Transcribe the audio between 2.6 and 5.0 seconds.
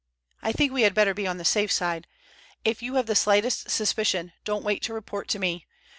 If you have the slightest suspicion don't wait to